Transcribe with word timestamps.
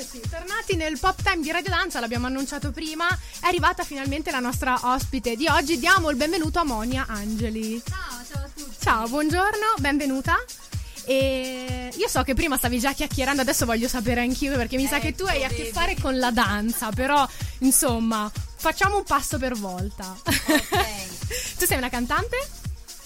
Eccoci, 0.00 0.20
tornati 0.30 0.76
nel 0.76 0.98
pop 0.98 1.20
time 1.22 1.42
di 1.42 1.50
Radio 1.50 1.68
Danza, 1.68 2.00
l'abbiamo 2.00 2.26
annunciato 2.26 2.70
prima, 2.70 3.06
è 3.38 3.46
arrivata 3.46 3.84
finalmente 3.84 4.30
la 4.30 4.38
nostra 4.38 4.80
ospite 4.84 5.36
di 5.36 5.46
oggi, 5.46 5.78
diamo 5.78 6.08
il 6.08 6.16
benvenuto 6.16 6.58
a 6.58 6.64
Monia 6.64 7.04
Angeli. 7.06 7.82
Ciao, 7.86 8.24
ciao 8.26 8.44
a 8.44 8.48
tutti. 8.48 8.76
Ciao, 8.80 9.08
buongiorno, 9.08 9.74
benvenuta. 9.76 10.42
E 11.04 11.92
io 11.94 12.08
so 12.08 12.22
che 12.22 12.32
prima 12.32 12.56
stavi 12.56 12.80
già 12.80 12.94
chiacchierando, 12.94 13.42
adesso 13.42 13.66
voglio 13.66 13.88
sapere 13.88 14.22
anch'io 14.22 14.56
perché 14.56 14.76
mi 14.76 14.84
ecco, 14.84 14.94
sa 14.94 15.00
che 15.00 15.14
tu 15.14 15.24
hai 15.24 15.44
a 15.44 15.48
che 15.48 15.70
fare 15.70 15.94
con 16.00 16.16
la 16.18 16.30
danza, 16.30 16.88
però 16.88 17.28
insomma, 17.58 18.32
facciamo 18.56 18.96
un 18.96 19.04
passo 19.04 19.36
per 19.36 19.54
volta. 19.54 20.16
Ok. 20.24 21.58
tu 21.60 21.66
sei 21.66 21.76
una 21.76 21.90
cantante? 21.90 22.38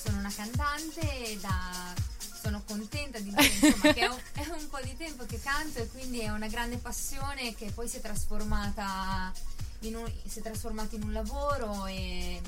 Sono 0.00 0.18
una 0.18 0.32
cantante 0.32 1.38
da 1.40 2.03
sono 2.44 2.62
contenta 2.66 3.18
di 3.18 3.30
dire 3.30 3.46
insomma, 3.46 3.94
che 3.94 4.00
è 4.00 4.06
un, 4.06 4.18
è 4.34 4.46
un, 4.50 4.68
po' 4.68 4.80
di 4.82 4.94
tempo 4.98 5.24
che 5.24 5.40
canto 5.40 5.78
e 5.78 5.88
quindi 5.88 6.20
è 6.20 6.28
una 6.28 6.48
grande 6.48 6.76
passione 6.76 7.54
che 7.54 7.70
poi 7.74 7.88
si 7.88 7.96
è 7.96 8.00
trasformata 8.02 9.32
in 9.80 9.96
un, 9.96 10.10
si 10.28 10.40
è 10.40 10.42
trasformata 10.42 10.94
in 10.94 11.04
un 11.04 11.12
lavoro 11.12 11.86
e 11.86 12.42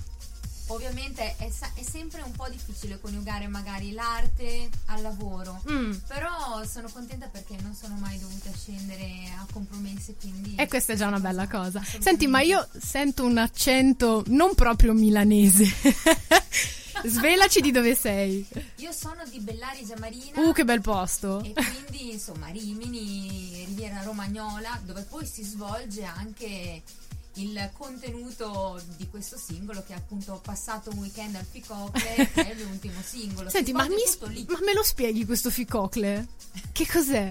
ovviamente 0.67 1.37
è, 1.39 1.49
è, 1.49 1.83
sempre 1.83 2.21
un 2.23 2.33
po' 2.33 2.47
difficile 2.51 3.01
coniugare 3.01 3.47
magari 3.47 3.93
l'arte 3.93 4.69
al 4.87 5.01
lavoro. 5.01 5.63
Mm. 5.71 5.93
però 6.07 6.63
sono 6.71 6.91
contenta 6.93 7.29
perché 7.29 7.57
non 7.63 7.75
sono 7.75 7.95
mai 7.95 8.19
dovuta 8.19 8.51
scendere 8.55 9.33
a 9.39 9.47
compromessi 9.51 10.15
quindi 10.21 10.57
e 10.57 10.69
questa 10.69 10.93
è 10.93 10.97
già 10.97 11.07
una 11.07 11.21
bella 11.21 11.49
cosa. 11.49 11.83
senti 12.01 12.27
ma 12.27 12.43
io 12.43 12.69
sento 12.79 13.25
un 13.25 13.39
accento 13.39 14.25
non 14.27 14.55
proprio 14.55 14.93
milanese 14.93 15.65
Svelaci 17.05 17.61
di 17.61 17.71
dove 17.71 17.95
sei. 17.95 18.47
Io 18.77 18.93
sono 18.93 19.23
di 19.29 19.41
Bellari 19.41 19.85
Giamarina. 19.85 20.41
Uh, 20.41 20.53
che 20.53 20.65
bel 20.65 20.81
posto. 20.81 21.43
E 21.43 21.53
quindi, 21.53 22.13
insomma, 22.13 22.49
Rimini, 22.49 23.65
Riviera 23.67 24.03
Romagnola, 24.03 24.81
dove 24.85 25.03
poi 25.03 25.27
si 25.27 25.43
svolge 25.43 26.05
anche 26.05 26.83
il 27.37 27.71
contenuto 27.77 28.81
di 28.97 29.09
questo 29.09 29.37
singolo 29.37 29.83
che 29.87 29.93
è 29.93 29.97
appunto 29.97 30.41
passato 30.43 30.91
un 30.91 30.99
weekend 30.99 31.35
al 31.35 31.45
Ficocle 31.45 32.31
che 32.33 32.51
è 32.51 32.55
l'ultimo 32.55 32.99
singolo 33.05 33.51
senti 33.51 33.73
ma, 33.73 33.87
mi, 33.87 33.97
ma, 34.49 34.59
me 34.65 34.73
lo 34.73 34.83
spieghi 34.83 35.27
questo 35.27 35.51
Ficocle? 35.51 36.27
che 36.73 36.87
cos'è? 36.87 37.31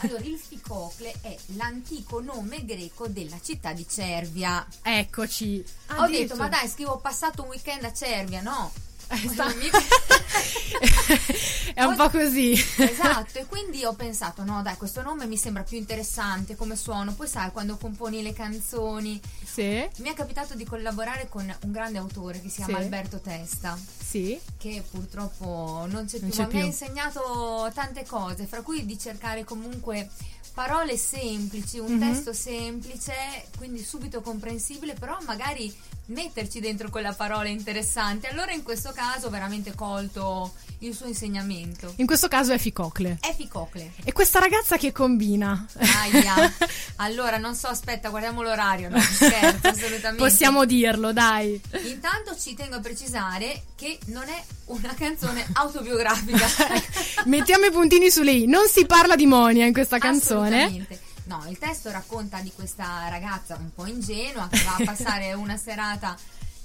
allora 0.00 0.22
il 0.22 0.36
Ficocle 0.36 1.14
è 1.22 1.34
l'antico 1.56 2.20
nome 2.20 2.64
greco 2.66 3.08
della 3.08 3.40
città 3.40 3.72
di 3.72 3.86
Cervia 3.88 4.66
eccoci 4.82 5.64
ho 5.96 6.06
detto 6.08 6.36
ma 6.36 6.48
dai 6.48 6.68
scrivo 6.68 6.98
passato 6.98 7.42
un 7.42 7.48
weekend 7.48 7.84
a 7.84 7.92
Cervia 7.94 8.42
no 8.42 8.70
è 11.74 11.82
un 11.82 11.96
po' 11.96 12.10
così. 12.10 12.52
Esatto, 12.52 13.38
e 13.38 13.46
quindi 13.46 13.84
ho 13.84 13.94
pensato, 13.94 14.44
no 14.44 14.62
dai, 14.62 14.76
questo 14.76 15.02
nome 15.02 15.26
mi 15.26 15.36
sembra 15.36 15.62
più 15.62 15.78
interessante 15.78 16.56
come 16.56 16.76
suono. 16.76 17.14
Poi 17.14 17.26
sai, 17.26 17.50
quando 17.50 17.76
componi 17.76 18.22
le 18.22 18.32
canzoni... 18.32 19.20
Sì. 19.44 19.88
Mi 19.98 20.10
è 20.10 20.14
capitato 20.14 20.54
di 20.54 20.64
collaborare 20.64 21.28
con 21.28 21.52
un 21.62 21.72
grande 21.72 21.98
autore 21.98 22.40
che 22.40 22.48
si 22.48 22.56
chiama 22.56 22.78
sì. 22.78 22.84
Alberto 22.84 23.20
Testa. 23.20 23.78
Sì. 23.78 24.38
Che 24.56 24.84
purtroppo 24.90 25.86
non 25.88 26.06
c'è 26.06 26.18
non 26.20 26.28
più, 26.28 26.38
c'è 26.38 26.42
ma 26.42 26.48
più. 26.48 26.58
mi 26.58 26.64
ha 26.64 26.66
insegnato 26.66 27.70
tante 27.74 28.04
cose, 28.06 28.44
fra 28.44 28.62
cui 28.62 28.84
di 28.84 28.98
cercare 28.98 29.44
comunque 29.44 30.10
parole 30.52 30.96
semplici, 30.96 31.78
un 31.78 31.92
mm-hmm. 31.92 32.12
testo 32.12 32.32
semplice, 32.32 33.14
quindi 33.56 33.82
subito 33.82 34.20
comprensibile, 34.20 34.94
però 34.94 35.16
magari 35.24 35.74
metterci 36.08 36.60
dentro 36.60 36.90
quella 36.90 37.12
parola 37.12 37.48
interessante. 37.48 38.28
Allora 38.28 38.52
in 38.52 38.62
questo 38.62 38.92
caso 38.94 39.30
veramente 39.30 39.74
colto 39.74 40.52
il 40.80 40.94
suo 40.94 41.06
insegnamento. 41.06 41.92
In 41.96 42.06
questo 42.06 42.28
caso 42.28 42.52
è 42.52 42.58
Ficocle. 42.58 43.18
È 43.20 43.34
Ficocle. 43.34 43.92
E 44.04 44.12
questa 44.12 44.38
ragazza 44.38 44.76
che 44.76 44.92
combina? 44.92 45.66
Aia. 45.76 46.52
Allora, 47.00 47.36
non 47.36 47.54
so, 47.54 47.68
aspetta, 47.68 48.08
guardiamo 48.08 48.42
l'orario. 48.42 48.88
No, 48.88 48.98
scherzo, 49.00 49.68
assolutamente. 49.68 50.16
Possiamo 50.16 50.64
dirlo, 50.64 51.12
dai. 51.12 51.60
Intanto 51.84 52.36
ci 52.36 52.54
tengo 52.54 52.76
a 52.76 52.80
precisare 52.80 53.62
che 53.76 53.98
non 54.06 54.24
è 54.24 54.42
una 54.66 54.94
canzone 54.94 55.46
autobiografica. 55.52 56.46
Mettiamo 57.26 57.66
i 57.66 57.70
puntini 57.70 58.10
su 58.10 58.22
lei. 58.22 58.46
Non 58.46 58.66
si 58.66 58.84
parla 58.84 59.14
di 59.14 59.26
Monia 59.26 59.64
in 59.64 59.72
questa 59.72 59.98
canzone. 59.98 60.64
Assolutamente. 60.64 61.06
No, 61.28 61.44
il 61.46 61.58
testo 61.58 61.90
racconta 61.90 62.40
di 62.40 62.50
questa 62.54 63.06
ragazza 63.10 63.54
un 63.56 63.70
po' 63.74 63.84
ingenua 63.84 64.48
che 64.48 64.62
va 64.62 64.76
a 64.76 64.84
passare 64.84 65.34
una 65.36 65.58
serata 65.58 66.16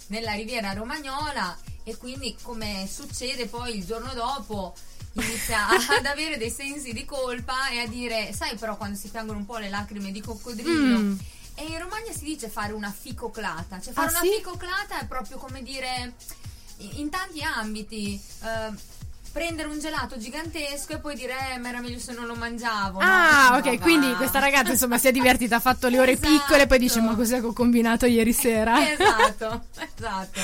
nella 0.08 0.32
riviera 0.32 0.72
romagnola 0.72 1.58
e 1.84 1.98
quindi 1.98 2.34
come 2.42 2.88
succede 2.90 3.48
poi 3.48 3.76
il 3.76 3.86
giorno 3.86 4.14
dopo 4.14 4.74
inizia 5.14 5.68
ad 5.68 6.06
avere 6.06 6.38
dei 6.38 6.50
sensi 6.50 6.94
di 6.94 7.04
colpa 7.04 7.70
e 7.72 7.80
a 7.80 7.88
dire 7.88 8.32
sai 8.32 8.56
però 8.56 8.78
quando 8.78 8.98
si 8.98 9.10
piangono 9.10 9.38
un 9.38 9.46
po' 9.46 9.58
le 9.58 9.70
lacrime 9.70 10.14
di 10.14 10.22
coccodrillo 10.22 10.98
mm. 10.98 11.18
e 11.56 11.66
in 11.66 11.80
Romagna 11.80 12.14
si 12.14 12.24
dice 12.24 12.48
fare 12.48 12.72
una 12.72 12.90
ficoclata 12.90 13.82
cioè 13.82 13.92
fare 13.92 14.08
ah, 14.08 14.12
una 14.12 14.22
sì? 14.22 14.30
ficoclata 14.38 15.02
è 15.02 15.06
proprio 15.08 15.38
come 15.38 15.62
dire 15.62 16.14
in 16.78 17.10
tanti 17.10 17.42
ambiti 17.42 18.16
eh, 18.44 18.72
prendere 19.34 19.68
un 19.68 19.80
gelato 19.80 20.16
gigantesco 20.16 20.94
e 20.94 20.98
poi 21.00 21.16
dire 21.16 21.34
eh, 21.54 21.58
ma 21.58 21.70
era 21.70 21.82
meglio 21.82 21.98
se 21.98 22.14
non 22.14 22.28
lo 22.28 22.36
mangiavo. 22.36 23.00
Ah, 23.00 23.50
no? 23.52 23.58
ok, 23.58 23.66
no, 23.66 23.80
quindi 23.80 24.14
questa 24.14 24.38
ragazza 24.38 24.72
insomma 24.72 25.00
si 25.00 25.08
è 25.08 25.12
divertita, 25.12 25.56
ha 25.56 25.60
fatto 25.60 25.88
le 25.88 26.00
ore 26.00 26.12
esatto. 26.12 26.30
piccole 26.30 26.62
e 26.62 26.68
poi 26.68 26.78
dice 26.78 27.02
ma 27.02 27.16
cos'è 27.16 27.40
che 27.40 27.48
ho 27.48 27.54
combinato 27.54 28.06
ieri 28.06 28.32
sera? 28.32 28.78
esatto, 28.94 29.66
esatto. 29.98 30.40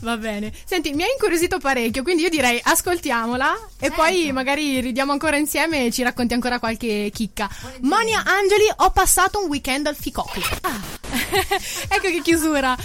Va 0.00 0.16
bene. 0.16 0.52
Senti, 0.64 0.92
mi 0.92 1.02
ha 1.02 1.06
incuriosito 1.12 1.58
parecchio, 1.58 2.04
quindi 2.04 2.22
io 2.22 2.28
direi 2.28 2.60
ascoltiamola 2.62 3.54
e 3.76 3.86
certo. 3.88 3.96
poi 3.96 4.30
magari 4.30 4.80
ridiamo 4.80 5.10
ancora 5.10 5.36
insieme 5.36 5.86
e 5.86 5.90
ci 5.90 6.04
racconti 6.04 6.32
ancora 6.32 6.60
qualche 6.60 7.10
chicca. 7.12 7.50
Monia 7.80 8.22
Angeli, 8.24 8.70
ho 8.76 8.90
passato 8.92 9.40
un 9.40 9.48
weekend 9.48 9.88
al 9.88 9.96
Ficocle. 9.96 10.44
Ah. 10.60 10.80
ecco 11.88 12.08
che 12.08 12.20
chiusura. 12.22 12.76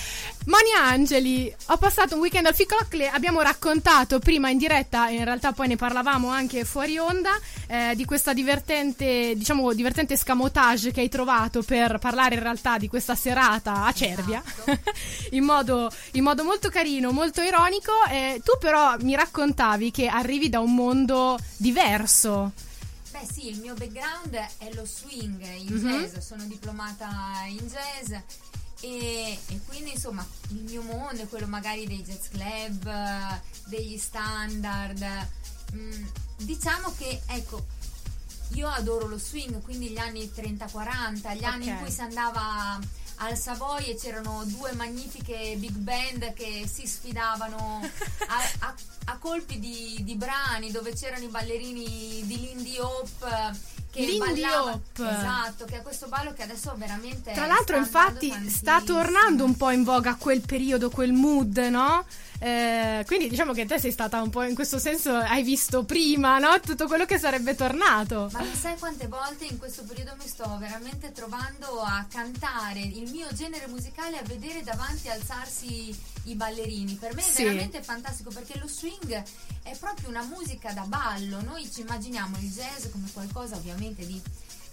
Monia 0.46 0.84
Angeli, 0.84 1.54
ho 1.68 1.78
passato 1.78 2.16
un 2.16 2.20
weekend 2.20 2.46
al 2.48 2.54
Ficocle, 2.54 3.08
abbiamo 3.08 3.40
raccontato 3.40 4.20
prima 4.20 4.50
in 4.50 4.58
diretta, 4.58 5.08
in 5.08 5.24
realtà 5.24 5.54
poi 5.54 5.70
ne 5.70 5.78
parlavamo 5.78 6.28
anche 6.28 6.66
fuori 6.66 6.98
onda, 6.98 7.32
eh, 7.68 7.94
di 7.96 8.04
questa 8.04 8.34
divertente, 8.34 9.36
diciamo, 9.38 9.72
divertente 9.72 10.18
scamotage 10.18 10.92
che 10.92 11.00
hai 11.00 11.08
trovato 11.08 11.64
per 11.64 11.98
parlare 11.98 12.36
in 12.36 12.42
realtà 12.42 12.78
di 12.78 12.90
questa 12.90 13.16
serata 13.16 13.86
a 13.86 13.94
Cervia, 13.94 14.44
esatto. 14.46 14.92
in, 15.32 15.46
modo, 15.46 15.90
in, 16.12 16.24
modo, 16.24 16.44
molto 16.44 16.70
carino, 16.70 17.12
molto 17.12 17.42
ironico. 17.42 17.94
Eh, 18.12 18.42
tu 18.44 18.58
però 18.60 18.98
mi 19.00 19.16
raccontavi 19.16 19.92
che 19.92 20.08
arrivi 20.08 20.50
da 20.50 20.60
un 20.60 20.76
mondo 20.76 21.40
diverso. 21.56 22.52
Beh 23.12 23.28
sì, 23.32 23.48
il 23.48 23.60
mio 23.60 23.76
background 23.76 24.34
è 24.34 24.70
lo 24.74 24.86
swing 24.86 25.42
in 25.56 25.74
mm-hmm. 25.74 26.02
jazz, 26.02 26.18
sono 26.18 26.44
diplomata 26.44 27.08
in 27.48 27.66
jazz 27.68 28.20
e, 28.84 29.40
e, 29.48 29.62
quindi 29.66 29.92
insomma 29.92 30.28
il 30.50 30.64
mio 30.64 30.82
mondo 30.82 31.22
è 31.22 31.28
quello 31.30 31.48
magari 31.48 31.88
dei 31.88 32.04
jazz 32.04 32.28
club, 32.28 33.42
degli 33.68 33.98
standard. 33.98 35.06
Mm, 35.74 36.06
diciamo 36.40 36.94
che 36.98 37.22
ecco, 37.28 37.66
io 38.56 38.68
adoro 38.68 39.08
lo 39.08 39.18
swing, 39.18 39.62
quindi 39.62 39.88
gli 39.88 39.98
anni 39.98 40.30
30-40, 40.36 41.38
gli 41.38 41.46
anni 41.46 41.64
okay. 41.64 41.68
in 41.68 41.78
cui 41.80 41.92
si 41.92 42.02
andava 42.02 42.78
al 43.18 43.38
Savoy 43.38 43.86
e 43.86 43.96
c'erano 43.96 44.44
due 44.48 44.74
magnifiche 44.74 45.56
big 45.58 45.76
band 45.76 46.34
che 46.34 46.68
si 46.70 46.86
sfidavano 46.86 47.80
a, 48.28 48.68
a, 48.68 48.76
a 49.06 49.18
colpi 49.18 49.60
di, 49.60 50.02
di, 50.04 50.16
brani 50.16 50.72
dove 50.72 50.94
c'erano 50.94 51.24
i 51.24 51.30
ballerini 51.30 52.24
di 52.26 52.40
Lindy 52.40 52.80
Hop 52.80 53.52
che 53.94 54.02
Lindy 54.02 54.42
ballava, 54.42 54.80
esatto 54.92 55.66
che 55.66 55.78
è 55.78 55.82
questo 55.84 56.08
ballo 56.08 56.34
che 56.34 56.42
adesso 56.42 56.74
veramente 56.76 57.32
tra 57.32 57.46
l'altro 57.46 57.78
infatti 57.78 58.34
sta 58.50 58.82
tornando 58.82 59.44
un 59.44 59.56
po' 59.56 59.70
in 59.70 59.84
voga 59.84 60.16
quel 60.16 60.42
periodo 60.42 60.90
quel 60.90 61.14
mood 61.14 61.56
no? 61.58 62.04
Eh, 62.40 63.04
quindi 63.06 63.30
diciamo 63.30 63.54
che 63.54 63.68
te 63.68 63.80
sei 63.80 63.92
stata 63.92 64.20
un 64.20 64.32
po' 64.32 64.42
in 64.42 64.56
questo 64.56 64.80
senso 64.80 65.16
hai 65.16 65.44
visto 65.44 65.84
prima 65.84 66.40
no? 66.40 66.60
tutto 66.60 66.88
quello 66.88 67.06
che 67.06 67.20
sarebbe 67.20 67.54
tornato 67.54 68.30
ma 68.34 68.40
non 68.40 68.56
sai 68.56 68.78
quante 68.80 69.08
volte 69.08 69.46
in 69.46 69.60
questo 69.60 69.84
periodo 69.84 70.16
mi 70.18 70.28
sto 70.28 70.58
veramente 70.60 71.12
trovando 71.12 71.80
a 71.82 72.04
cantare 72.10 72.80
il 72.80 73.12
mio 73.12 73.28
genere 73.32 73.68
musicale 73.68 74.18
a 74.18 74.24
vedere 74.24 74.64
davanti 74.64 75.08
alzarsi 75.08 75.96
i 76.24 76.36
ballerini 76.36 76.96
per 76.96 77.14
me 77.16 77.22
è 77.22 77.32
sì. 77.32 77.44
veramente 77.44 77.82
fantastico 77.82 78.30
perché 78.32 78.58
lo 78.60 78.68
swing 78.68 79.24
è 79.64 79.76
proprio 79.78 80.10
una 80.10 80.24
musica 80.24 80.72
da 80.72 80.84
ballo 80.84 81.42
noi 81.42 81.70
ci 81.72 81.82
immaginiamo 81.82 82.38
il 82.40 82.52
jazz 82.52 82.88
come 82.92 83.10
qualcosa 83.12 83.56
ovviamente 83.56 84.06
di 84.06 84.22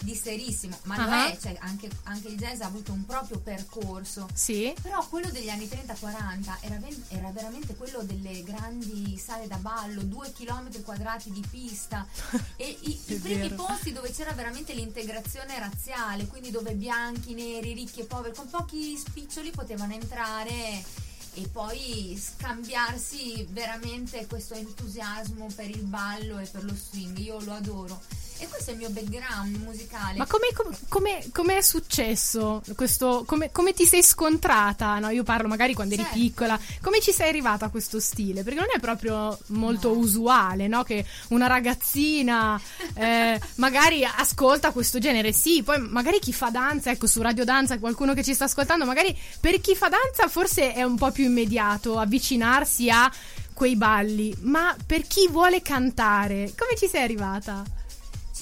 di 0.03 0.15
serissimo, 0.15 0.79
ma 0.85 0.97
uh-huh. 0.97 1.05
lo 1.05 1.11
è, 1.11 1.39
cioè 1.41 1.57
anche, 1.61 1.89
anche, 2.05 2.29
il 2.29 2.37
jazz 2.37 2.61
ha 2.61 2.67
avuto 2.67 2.93
un 2.93 3.05
proprio 3.05 3.39
percorso. 3.39 4.29
Sì. 4.33 4.75
Però 4.81 5.07
quello 5.09 5.31
degli 5.31 5.49
anni 5.49 5.67
30-40 5.67 6.57
era, 6.61 6.81
era, 7.09 7.31
veramente 7.31 7.75
quello 7.75 8.03
delle 8.03 8.43
grandi 8.43 9.17
sale 9.19 9.47
da 9.47 9.57
ballo, 9.57 10.03
due 10.03 10.33
chilometri 10.33 10.83
quadrati 10.83 11.31
di 11.31 11.45
pista 11.49 12.07
e 12.57 12.79
i, 12.81 13.01
i 13.07 13.15
primi 13.17 13.49
vero. 13.49 13.67
posti 13.67 13.93
dove 13.93 14.11
c'era 14.11 14.33
veramente 14.33 14.73
l'integrazione 14.73 15.59
razziale, 15.59 16.27
quindi 16.27 16.51
dove 16.51 16.73
bianchi, 16.75 17.35
neri, 17.35 17.75
ricchi 17.75 18.01
e 18.01 18.05
poveri, 18.05 18.35
con 18.35 18.49
pochi 18.49 18.97
spiccioli 18.97 19.51
potevano 19.51 19.93
entrare 19.93 21.09
e 21.35 21.49
poi 21.49 22.21
scambiarsi 22.21 23.47
veramente 23.51 24.27
questo 24.27 24.55
entusiasmo 24.55 25.47
per 25.55 25.71
il 25.71 25.85
ballo 25.85 26.39
e 26.39 26.47
per 26.47 26.65
lo 26.65 26.75
swing. 26.75 27.19
Io 27.19 27.41
lo 27.41 27.53
adoro. 27.53 28.01
E 28.41 28.49
questo 28.49 28.71
è 28.71 28.73
il 28.73 28.79
mio 28.79 28.89
background 28.89 29.55
musicale. 29.57 30.17
Ma 30.17 30.27
come, 30.27 30.49
come, 30.89 31.23
come 31.31 31.59
è 31.59 31.61
successo 31.61 32.63
questo? 32.75 33.25
Come, 33.27 33.53
come, 33.53 33.75
ti 33.75 33.85
sei 33.85 34.03
scontrata? 34.03 34.99
No, 34.99 35.11
io 35.11 35.25
parlo 35.25 35.47
magari 35.47 35.75
quando 35.75 35.95
certo. 35.95 36.13
eri 36.13 36.21
piccola. 36.21 36.59
Come 36.81 37.03
ci 37.03 37.13
sei 37.13 37.29
arrivata 37.29 37.67
a 37.67 37.69
questo 37.69 38.01
stile? 38.01 38.43
Perché 38.43 38.59
non 38.59 38.69
è 38.75 38.81
proprio 38.81 39.39
molto 39.49 39.93
no. 39.93 39.99
usuale, 39.99 40.69
no? 40.69 40.85
Che 40.85 41.05
una 41.29 41.49
ragazzina 41.49 42.59
eh, 42.97 43.39
magari 43.57 44.07
ascolta 44.07 44.71
questo 44.71 44.99
genere. 44.99 45.33
Sì, 45.33 45.63
poi 45.63 45.79
magari 45.79 46.19
chi 46.19 46.33
fa 46.33 46.49
danza, 46.49 46.91
ecco, 46.91 47.07
su 47.07 47.21
Radio 47.21 47.45
Danza, 47.45 47.79
qualcuno 47.79 48.15
che 48.15 48.25
ci 48.25 48.33
sta 48.33 48.45
ascoltando, 48.45 48.87
magari 48.87 49.15
per 49.39 49.61
chi 49.61 49.77
fa 49.77 49.91
danza 49.91 50.29
forse 50.29 50.73
è 50.73 50.83
un 50.83 50.97
po' 50.97 51.11
più 51.11 51.25
immediato 51.25 51.99
avvicinarsi 51.99 52.89
a 52.89 53.13
quei 53.53 53.77
balli. 53.77 54.35
Ma 54.41 54.75
per 54.87 55.07
chi 55.07 55.29
vuole 55.29 55.61
cantare, 55.61 56.55
come 56.57 56.75
ci 56.75 56.89
sei 56.89 57.03
arrivata? 57.03 57.63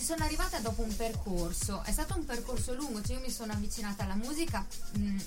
Sono 0.02 0.24
arrivata 0.24 0.58
dopo 0.58 0.82
un 0.82 0.94
percorso, 0.94 1.82
è 1.84 1.92
stato 1.92 2.16
un 2.16 2.24
percorso 2.24 2.74
lungo, 2.74 3.02
cioè 3.02 3.16
io 3.16 3.22
mi 3.22 3.30
sono 3.30 3.52
avvicinata 3.52 4.04
alla 4.04 4.14
musica 4.14 4.64
mh, 4.92 5.00
mm, 5.00 5.18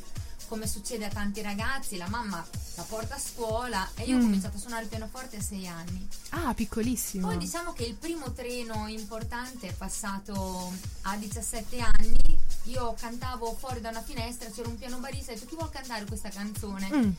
come 0.47 0.68
succede 0.68 1.06
a 1.06 1.09
tanti 1.09 1.41
ragazzi, 1.41 1.95
la 1.95 2.09
mamma 2.09 2.45
la 2.75 2.83
porta 2.83 3.15
a 3.15 3.19
scuola 3.19 3.88
e 3.95 4.03
io 4.03 4.18
mm. 4.18 4.19
ho 4.19 4.23
cominciato 4.23 4.57
a 4.57 4.59
suonare 4.59 4.83
il 4.83 4.89
pianoforte 4.89 5.38
a 5.38 5.41
sei 5.41 5.68
anni. 5.68 6.07
Ah, 6.29 6.53
piccolissimo. 6.53 7.27
Poi 7.27 7.38
diciamo 7.38 7.73
che 7.73 7.83
il 7.83 7.95
primo 7.95 8.31
treno 8.33 8.88
importante 8.88 9.68
è 9.68 9.73
passato 9.73 10.73
a 11.03 11.15
17 11.15 11.79
anni, 11.79 12.39
io 12.63 12.94
cantavo 13.00 13.56
fuori 13.56 13.81
da 13.81 13.90
una 13.90 14.02
finestra, 14.02 14.50
c'era 14.50 14.69
un 14.69 14.78
piano 14.78 14.98
barista 14.98 15.31
e 15.31 15.36
ho 15.36 15.38
detto 15.38 15.50
chi 15.50 15.56
vuol 15.56 15.69
cantare 15.69 16.06
questa 16.06 16.30
canzone? 16.30 16.90
Mm 16.92 17.12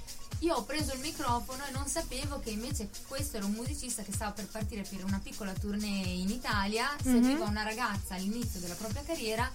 io 0.42 0.56
ho 0.56 0.64
preso 0.64 0.92
il 0.92 1.00
microfono 1.00 1.64
e 1.66 1.70
non 1.70 1.86
sapevo 1.86 2.40
che 2.40 2.50
invece 2.50 2.90
questo 3.06 3.36
era 3.36 3.46
un 3.46 3.52
musicista 3.52 4.02
che 4.02 4.12
stava 4.12 4.32
per 4.32 4.46
partire 4.46 4.82
per 4.82 5.04
una 5.04 5.20
piccola 5.22 5.52
tournée 5.52 6.04
in 6.04 6.30
Italia, 6.30 6.88
mm-hmm. 6.90 7.22
seguiva 7.22 7.44
una 7.44 7.62
ragazza 7.62 8.14
all'inizio 8.14 8.58
della 8.58 8.74
propria 8.74 9.02
carriera 9.04 9.50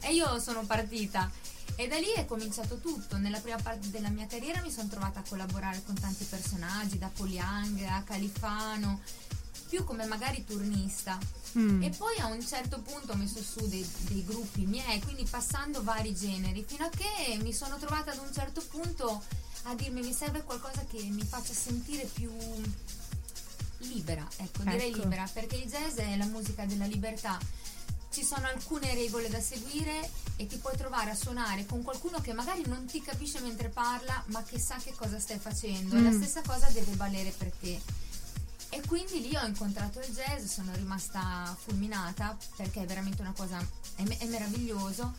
e 0.00 0.12
io 0.12 0.40
sono 0.40 0.64
partita. 0.64 1.30
E 1.76 1.88
da 1.88 1.96
lì 1.98 2.10
è 2.16 2.24
cominciato 2.24 2.78
tutto. 2.78 3.16
Nella 3.16 3.38
prima 3.38 3.58
parte 3.62 3.90
della 3.90 4.08
mia 4.08 4.26
carriera 4.26 4.60
mi 4.60 4.70
sono 4.70 4.88
trovata 4.88 5.20
a 5.20 5.24
collaborare 5.28 5.82
con 5.84 5.98
tanti 5.98 6.24
personaggi, 6.24 6.98
da 6.98 7.10
Poliang 7.12 7.80
a 7.82 8.02
Califano, 8.02 9.00
più 9.74 9.82
come 9.82 10.06
magari 10.06 10.44
turnista. 10.44 11.18
Mm. 11.58 11.82
E 11.82 11.90
poi 11.90 12.16
a 12.18 12.26
un 12.26 12.44
certo 12.46 12.80
punto 12.80 13.12
ho 13.12 13.16
messo 13.16 13.42
su 13.42 13.66
dei, 13.66 13.84
dei, 14.08 14.24
gruppi 14.24 14.66
miei, 14.66 15.00
quindi 15.00 15.24
passando 15.28 15.82
vari 15.82 16.14
generi, 16.14 16.64
fino 16.64 16.84
a 16.84 16.90
che 16.90 17.36
mi 17.42 17.52
sono 17.52 17.76
trovata 17.78 18.12
ad 18.12 18.18
un 18.18 18.32
certo 18.32 18.62
punto 18.70 19.22
a 19.64 19.74
dirmi 19.74 20.02
mi 20.02 20.12
serve 20.12 20.42
qualcosa 20.42 20.84
che 20.84 21.02
mi 21.02 21.24
faccia 21.24 21.54
sentire 21.54 22.04
più 22.04 22.30
libera, 23.78 24.26
ecco, 24.36 24.62
direi 24.62 24.90
ecco. 24.90 25.02
libera, 25.02 25.28
perché 25.32 25.56
il 25.56 25.68
jazz 25.68 25.96
è 25.96 26.16
la 26.16 26.26
musica 26.26 26.64
della 26.66 26.86
libertà. 26.86 27.38
Ci 28.10 28.22
sono 28.22 28.46
alcune 28.46 28.94
regole 28.94 29.28
da 29.28 29.40
seguire 29.40 30.08
e 30.36 30.46
ti 30.46 30.56
puoi 30.58 30.76
trovare 30.76 31.10
a 31.10 31.14
suonare 31.16 31.66
con 31.66 31.82
qualcuno 31.82 32.20
che 32.20 32.32
magari 32.32 32.62
non 32.66 32.84
ti 32.86 33.02
capisce 33.02 33.40
mentre 33.40 33.70
parla, 33.70 34.22
ma 34.26 34.42
che 34.44 34.60
sa 34.60 34.76
che 34.76 34.92
cosa 34.94 35.18
stai 35.18 35.38
facendo. 35.38 35.96
Mm. 35.96 35.98
E 35.98 36.02
la 36.02 36.10
mm. 36.10 36.22
stessa 36.22 36.42
cosa 36.42 36.68
deve 36.68 36.94
valere 36.94 37.32
per 37.36 37.50
te. 37.50 37.80
E 38.74 38.82
quindi 38.88 39.20
lì 39.20 39.36
ho 39.36 39.46
incontrato 39.46 40.00
il 40.00 40.12
jazz, 40.12 40.46
sono 40.46 40.72
rimasta 40.74 41.56
fulminata 41.62 42.36
perché 42.56 42.82
è 42.82 42.86
veramente 42.86 43.22
una 43.22 43.32
cosa, 43.32 43.64
è, 43.94 44.02
è 44.02 44.26
meraviglioso 44.26 45.14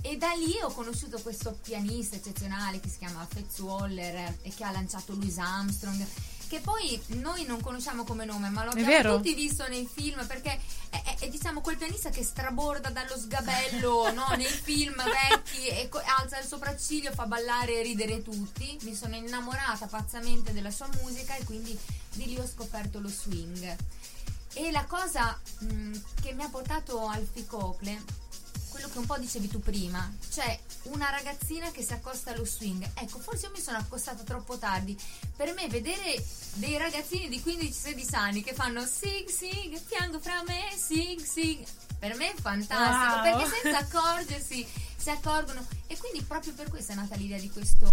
e 0.00 0.16
da 0.16 0.32
lì 0.32 0.60
ho 0.60 0.72
conosciuto 0.72 1.20
questo 1.20 1.56
pianista 1.62 2.16
eccezionale 2.16 2.80
che 2.80 2.88
si 2.88 2.98
chiama 2.98 3.24
Fritz 3.30 3.60
Waller 3.60 4.38
e 4.42 4.52
che 4.52 4.64
ha 4.64 4.72
lanciato 4.72 5.14
Louis 5.14 5.38
Armstrong 5.38 6.04
che 6.48 6.60
poi 6.60 7.00
noi 7.20 7.44
non 7.46 7.60
conosciamo 7.60 8.04
come 8.04 8.24
nome, 8.24 8.48
ma 8.48 8.64
lo 8.64 8.70
abbiamo 8.70 9.16
tutti 9.16 9.34
visto 9.34 9.66
nei 9.66 9.88
film 9.90 10.24
perché 10.26 10.58
è, 10.90 11.02
è, 11.02 11.16
è, 11.20 11.28
diciamo 11.28 11.60
quel 11.60 11.76
pianista 11.76 12.10
che 12.10 12.22
straborda 12.22 12.90
dallo 12.90 13.16
sgabello 13.16 14.12
no? 14.14 14.28
nei 14.36 14.46
film 14.46 14.94
vecchi 14.94 15.66
e 15.68 15.88
co- 15.88 16.02
alza 16.18 16.38
il 16.38 16.46
sopracciglio, 16.46 17.12
fa 17.12 17.26
ballare 17.26 17.80
e 17.80 17.82
ridere 17.82 18.22
tutti. 18.22 18.78
Mi 18.82 18.94
sono 18.94 19.16
innamorata 19.16 19.86
pazzamente 19.86 20.52
della 20.52 20.70
sua 20.70 20.88
musica 21.00 21.34
e 21.34 21.44
quindi 21.44 21.76
di 22.14 22.26
lì 22.26 22.38
ho 22.38 22.46
scoperto 22.46 23.00
lo 23.00 23.08
swing. 23.08 23.76
E 24.54 24.70
la 24.70 24.84
cosa 24.84 25.38
mh, 25.58 25.98
che 26.22 26.32
mi 26.32 26.42
ha 26.42 26.48
portato 26.48 27.06
al 27.06 27.26
Ficocle 27.30 28.22
quello 28.74 28.88
che 28.88 28.98
un 28.98 29.06
po' 29.06 29.16
dicevi 29.18 29.46
tu 29.46 29.60
prima, 29.60 30.12
cioè 30.32 30.58
una 30.84 31.08
ragazzina 31.08 31.70
che 31.70 31.84
si 31.84 31.92
accosta 31.92 32.32
allo 32.32 32.44
swing. 32.44 32.84
Ecco, 32.94 33.20
forse 33.20 33.46
io 33.46 33.52
mi 33.52 33.60
sono 33.60 33.78
accostata 33.78 34.24
troppo 34.24 34.58
tardi. 34.58 35.00
Per 35.36 35.54
me 35.54 35.68
vedere 35.68 36.22
dei 36.54 36.76
ragazzini 36.76 37.28
di 37.28 37.40
15-16 37.40 38.16
anni 38.16 38.42
che 38.42 38.52
fanno 38.52 38.84
sig 38.84 39.28
sig, 39.28 39.80
piango 39.82 40.18
fra 40.18 40.42
me, 40.44 40.76
sig 40.76 41.24
sig, 41.24 41.64
per 42.00 42.16
me 42.16 42.32
è 42.32 42.34
fantastico, 42.34 43.14
wow. 43.14 43.22
perché 43.22 43.60
senza 43.62 43.78
accorgersi 43.78 44.66
si 45.04 45.10
accorgono 45.10 45.62
e 45.86 45.98
quindi 45.98 46.22
proprio 46.22 46.54
per 46.54 46.70
questo 46.70 46.92
è 46.92 46.94
nata 46.94 47.14
l'idea 47.16 47.38
di 47.38 47.50
questo, 47.50 47.90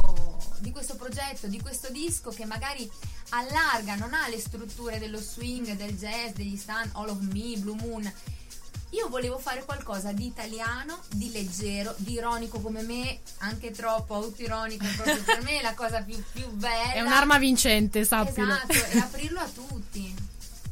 di 0.59 0.71
questo 0.71 0.95
progetto, 0.95 1.47
di 1.47 1.59
questo 1.59 1.89
disco 1.89 2.29
che 2.29 2.45
magari 2.45 2.89
allarga, 3.31 3.95
non 3.95 4.13
ha 4.13 4.29
le 4.29 4.39
strutture 4.39 4.97
dello 4.97 5.19
swing, 5.19 5.75
del 5.75 5.97
jazz, 5.97 6.31
degli 6.31 6.55
stand, 6.55 6.91
All 6.93 7.09
of 7.09 7.19
Me, 7.19 7.57
Blue 7.57 7.75
Moon 7.75 8.13
io 8.91 9.07
volevo 9.07 9.37
fare 9.37 9.63
qualcosa 9.63 10.11
di 10.11 10.25
italiano, 10.25 10.99
di 11.09 11.31
leggero, 11.31 11.93
di 11.97 12.13
ironico 12.13 12.59
come 12.59 12.81
me, 12.81 13.19
anche 13.39 13.71
troppo 13.71 14.15
autoironico 14.15 14.85
proprio 14.97 15.23
per 15.23 15.41
me 15.43 15.59
è 15.59 15.61
la 15.61 15.73
cosa 15.73 16.01
più, 16.01 16.21
più 16.33 16.49
bella. 16.51 16.93
È 16.93 17.01
un'arma 17.01 17.37
vincente, 17.37 18.03
sappilo. 18.03 18.53
Esatto, 18.53 18.73
e 18.73 18.99
aprirlo 18.99 19.39
a 19.39 19.47
tutti. 19.47 20.20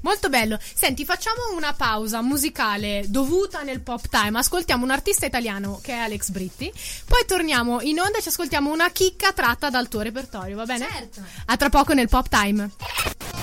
Molto 0.01 0.29
bello. 0.29 0.57
Senti, 0.61 1.03
facciamo 1.03 1.55
una 1.55 1.73
pausa 1.73 2.21
musicale 2.21 3.03
dovuta 3.07 3.61
nel 3.61 3.81
pop 3.81 4.07
time. 4.07 4.39
Ascoltiamo 4.39 4.83
un 4.83 4.91
artista 4.91 5.25
italiano 5.25 5.79
che 5.81 5.93
è 5.93 5.97
Alex 5.97 6.29
Britti. 6.29 6.71
Poi 7.05 7.25
torniamo 7.27 7.81
in 7.81 7.99
onda 7.99 8.17
e 8.17 8.21
ci 8.21 8.29
ascoltiamo 8.29 8.71
una 8.71 8.89
chicca 8.91 9.33
tratta 9.33 9.69
dal 9.69 9.87
tuo 9.87 10.01
repertorio, 10.01 10.55
va 10.55 10.65
bene? 10.65 10.87
Certo. 10.89 11.21
A 11.45 11.57
tra 11.57 11.69
poco 11.69 11.93
nel 11.93 12.07
pop 12.07 12.27
time. 12.29 12.69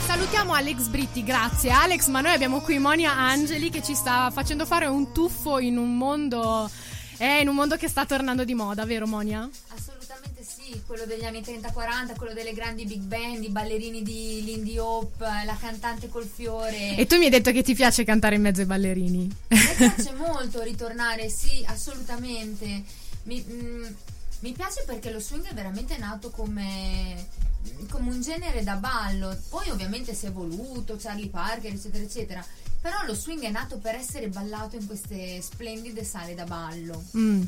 Salutiamo 0.06 0.55
Alex 0.55 0.87
Britti, 0.87 1.23
grazie 1.23 1.70
Alex, 1.70 2.06
ma 2.06 2.20
noi 2.20 2.32
abbiamo 2.32 2.61
qui 2.61 2.79
Monia 2.79 3.12
Angeli 3.12 3.70
che 3.70 3.82
ci 3.82 3.94
sta 3.94 4.31
facendo 4.31 4.64
fare 4.64 4.87
un 4.87 5.12
tuffo 5.12 5.58
in 5.58 5.76
un 5.76 5.97
mondo, 5.97 6.70
eh, 7.19 7.41
in 7.41 7.49
un 7.49 7.55
mondo 7.55 7.76
che 7.76 7.88
sta 7.88 8.06
tornando 8.06 8.44
di 8.44 8.55
moda, 8.55 8.87
vero 8.87 9.06
Monia? 9.06 9.49
Assolutamente 9.69 9.95
sì, 10.66 10.82
quello 10.84 11.04
degli 11.04 11.24
anni 11.24 11.40
30-40, 11.40 12.16
quello 12.16 12.32
delle 12.32 12.52
grandi 12.52 12.84
big 12.84 13.00
band, 13.02 13.44
i 13.44 13.50
ballerini 13.50 14.02
di 14.02 14.42
Lindy 14.44 14.78
Hop, 14.78 15.20
la 15.20 15.56
cantante 15.58 16.08
col 16.08 16.26
fiore. 16.26 16.96
E 16.96 17.06
tu 17.06 17.16
mi 17.16 17.24
hai 17.24 17.30
detto 17.30 17.52
che 17.52 17.62
ti 17.62 17.74
piace 17.74 18.04
cantare 18.04 18.34
in 18.34 18.42
mezzo 18.42 18.60
ai 18.60 18.66
ballerini. 18.66 19.36
Mi 19.48 19.58
piace 19.76 20.12
molto 20.14 20.62
ritornare, 20.62 21.28
sì, 21.28 21.64
assolutamente. 21.66 22.82
Mi, 23.24 23.44
mm, 23.48 23.84
mi 24.41 24.52
piace 24.52 24.82
perché 24.84 25.10
lo 25.10 25.20
swing 25.20 25.46
è 25.46 25.55
veramente 25.55 25.96
nato 25.98 26.31
come 26.31 27.44
come 27.88 28.10
un 28.10 28.20
genere 28.20 28.62
da 28.62 28.74
ballo. 28.74 29.36
Poi 29.48 29.70
ovviamente 29.70 30.14
si 30.14 30.26
è 30.26 30.29
evoluto, 30.29 30.96
Charlie 30.98 31.29
Parker, 31.29 31.72
eccetera, 31.72 32.02
eccetera. 32.02 32.46
Però 32.81 33.05
lo 33.05 33.14
swing 33.14 33.43
è 33.43 33.50
nato 33.50 33.79
per 33.79 33.96
essere 33.96 34.29
ballato 34.29 34.76
in 34.76 34.86
queste 34.86 35.41
splendide 35.41 36.05
sale 36.05 36.34
da 36.34 36.44
ballo. 36.44 37.02
Mm. 37.17 37.43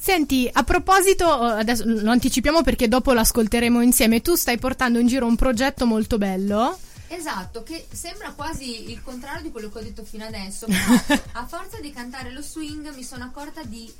Senti, 0.00 0.48
a 0.50 0.62
proposito, 0.62 1.28
adesso 1.28 1.82
lo 1.84 2.10
anticipiamo 2.10 2.62
perché 2.62 2.86
dopo 2.86 3.12
l'ascolteremo 3.12 3.80
insieme. 3.82 4.22
Tu 4.22 4.36
stai 4.36 4.56
portando 4.56 4.98
in 4.98 5.08
giro 5.08 5.26
un 5.26 5.36
progetto 5.36 5.86
molto 5.86 6.18
bello. 6.18 6.78
Esatto, 7.08 7.62
che 7.62 7.86
sembra 7.90 8.32
quasi 8.32 8.90
il 8.90 9.02
contrario 9.02 9.42
di 9.42 9.50
quello 9.50 9.70
che 9.70 9.78
ho 9.78 9.82
detto 9.82 10.04
fino 10.04 10.24
adesso, 10.24 10.66
però 10.66 11.18
a 11.32 11.46
forza 11.46 11.80
di 11.80 11.90
cantare 11.90 12.32
lo 12.32 12.42
swing 12.42 12.94
mi 12.94 13.02
sono 13.02 13.24
accorta 13.24 13.62
di 13.64 13.92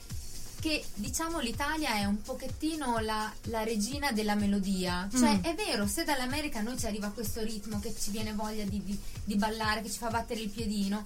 che 0.61 0.85
diciamo 0.95 1.39
l'Italia 1.39 1.95
è 1.95 2.05
un 2.05 2.21
pochettino 2.21 2.99
la, 2.99 3.33
la 3.45 3.63
regina 3.63 4.13
della 4.13 4.35
melodia. 4.35 5.09
Cioè, 5.11 5.37
mm. 5.37 5.43
è 5.43 5.55
vero, 5.55 5.87
se 5.87 6.05
dall'America 6.05 6.59
a 6.59 6.63
noi 6.63 6.79
ci 6.79 6.87
arriva 6.87 7.11
questo 7.11 7.43
ritmo 7.43 7.81
che 7.81 7.95
ci 7.99 8.11
viene 8.11 8.33
voglia 8.33 8.65
di, 8.65 8.83
di, 8.85 8.99
di, 9.25 9.37
ballare, 9.37 9.83
che 9.83 9.91
ci 9.91 9.99
fa 9.99 10.09
battere 10.09 10.41
il 10.41 10.49
piedino, 10.49 11.03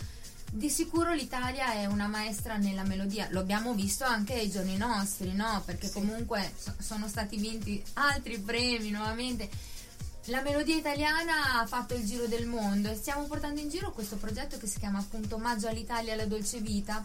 di 0.54 0.68
sicuro 0.68 1.14
l'Italia 1.14 1.72
è 1.72 1.86
una 1.86 2.06
maestra 2.06 2.58
nella 2.58 2.82
melodia. 2.84 3.26
Lo 3.30 3.40
abbiamo 3.40 3.72
visto 3.72 4.04
anche 4.04 4.34
ai 4.34 4.50
giorni 4.50 4.76
nostri, 4.76 5.32
no? 5.32 5.62
Perché 5.64 5.86
sì. 5.86 5.94
comunque 5.94 6.52
so, 6.58 6.74
sono 6.78 7.08
stati 7.08 7.38
vinti 7.38 7.82
altri 7.94 8.38
premi 8.38 8.90
nuovamente. 8.90 9.48
La 10.26 10.42
melodia 10.42 10.76
italiana 10.76 11.58
ha 11.58 11.66
fatto 11.66 11.94
il 11.94 12.04
giro 12.04 12.26
del 12.26 12.46
mondo 12.46 12.90
e 12.90 12.96
stiamo 12.96 13.24
portando 13.24 13.60
in 13.60 13.70
giro 13.70 13.92
questo 13.92 14.16
progetto 14.16 14.58
che 14.58 14.66
si 14.66 14.78
chiama 14.78 14.98
appunto 14.98 15.36
Omaggio 15.36 15.68
all'Italia 15.68 16.10
e 16.10 16.14
alla 16.14 16.26
dolce 16.26 16.60
vita 16.60 17.02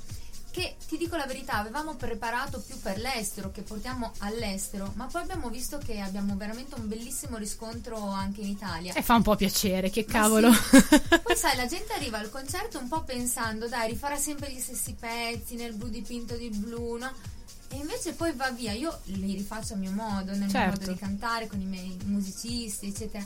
che 0.58 0.76
ti 0.88 0.98
dico 0.98 1.16
la 1.16 1.28
verità, 1.28 1.54
avevamo 1.54 1.94
preparato 1.94 2.60
più 2.60 2.80
per 2.80 2.98
l'estero, 2.98 3.52
che 3.52 3.62
portiamo 3.62 4.12
all'estero, 4.20 4.92
ma 4.96 5.06
poi 5.06 5.22
abbiamo 5.22 5.50
visto 5.50 5.78
che 5.78 6.00
abbiamo 6.00 6.36
veramente 6.36 6.74
un 6.74 6.88
bellissimo 6.88 7.38
riscontro 7.38 7.96
anche 8.08 8.42
in 8.42 8.48
Italia. 8.48 8.94
E 8.94 9.04
fa 9.04 9.14
un 9.14 9.22
po' 9.22 9.36
piacere, 9.36 9.92
che 9.92 10.04
cavolo. 10.06 10.52
Sì. 10.52 10.82
poi 11.22 11.36
sai, 11.36 11.56
la 11.58 11.68
gente 11.68 11.94
arriva 11.94 12.18
al 12.18 12.32
concerto 12.32 12.80
un 12.80 12.88
po' 12.88 13.04
pensando, 13.04 13.68
dai, 13.68 13.90
rifarà 13.90 14.18
sempre 14.18 14.52
gli 14.52 14.60
stessi 14.60 14.96
pezzi 15.00 15.56
nel 15.56 15.74
blu 15.74 15.90
dipinto 15.90 16.36
di 16.36 16.50
blu, 16.50 16.98
no? 16.98 17.12
E 17.70 17.76
invece 17.76 18.14
poi 18.14 18.34
va 18.34 18.50
via, 18.50 18.72
io 18.72 18.98
li 19.06 19.36
rifaccio 19.36 19.76
a 19.76 19.78
mio 19.78 19.92
modo, 19.92 20.32
nel 20.32 20.50
certo. 20.50 20.58
mio 20.58 20.80
modo 20.80 20.92
di 20.92 20.98
cantare, 20.98 21.46
con 21.46 21.62
i 21.62 21.66
miei 21.66 21.96
musicisti, 22.06 22.88
eccetera. 22.88 23.24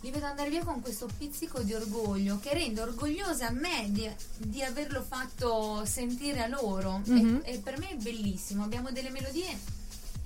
Li 0.00 0.10
vedo 0.10 0.26
andare 0.26 0.48
via 0.48 0.64
con 0.64 0.80
questo 0.80 1.08
pizzico 1.18 1.60
di 1.60 1.74
orgoglio 1.74 2.38
che 2.40 2.54
rende 2.54 2.80
orgogliosa 2.80 3.50
me 3.50 3.86
di, 3.88 4.10
di 4.38 4.62
averlo 4.62 5.02
fatto 5.02 5.84
sentire 5.84 6.42
a 6.42 6.46
loro. 6.46 7.02
Mhm. 7.04 7.42
E, 7.44 7.54
e 7.54 7.58
per 7.58 7.78
me 7.78 7.90
è 7.90 7.96
bellissimo. 7.96 8.64
Abbiamo 8.64 8.90
delle 8.90 9.10
melodie 9.10 9.78